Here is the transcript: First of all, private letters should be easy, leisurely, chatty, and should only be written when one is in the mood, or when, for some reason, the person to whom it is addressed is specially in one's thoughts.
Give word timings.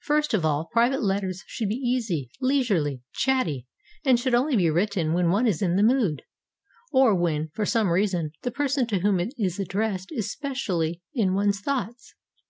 First 0.00 0.32
of 0.32 0.42
all, 0.42 0.70
private 0.72 1.02
letters 1.02 1.44
should 1.46 1.68
be 1.68 1.74
easy, 1.74 2.30
leisurely, 2.40 3.02
chatty, 3.12 3.66
and 4.06 4.18
should 4.18 4.34
only 4.34 4.56
be 4.56 4.70
written 4.70 5.12
when 5.12 5.28
one 5.28 5.46
is 5.46 5.60
in 5.60 5.76
the 5.76 5.82
mood, 5.82 6.22
or 6.92 7.14
when, 7.14 7.50
for 7.52 7.66
some 7.66 7.90
reason, 7.90 8.32
the 8.40 8.50
person 8.50 8.86
to 8.86 9.00
whom 9.00 9.20
it 9.20 9.34
is 9.36 9.58
addressed 9.60 10.10
is 10.12 10.32
specially 10.32 11.02
in 11.12 11.34
one's 11.34 11.60
thoughts. 11.60 12.14